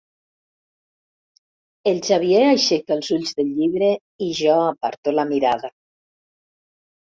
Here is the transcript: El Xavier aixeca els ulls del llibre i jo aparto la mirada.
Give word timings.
El 1.91 1.99
Xavier 2.07 2.39
aixeca 2.47 2.97
els 2.97 3.13
ulls 3.19 3.35
del 3.41 3.53
llibre 3.59 3.93
i 4.31 4.33
jo 4.41 4.59
aparto 4.73 5.17
la 5.21 5.29
mirada. 5.37 5.73